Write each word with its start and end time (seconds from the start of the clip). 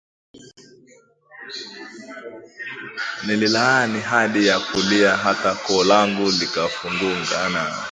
Nililia 3.27 4.01
hadi 4.09 4.47
ya 4.47 4.59
kulia 4.59 5.15
hata 5.17 5.55
koo 5.55 5.83
langu 5.83 6.29
likafungana 6.31 7.77